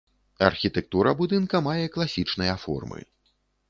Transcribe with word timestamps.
Архітэктура 0.47 1.13
будынка 1.21 1.63
мае 1.69 1.85
класічныя 1.99 2.61
формы. 2.67 2.99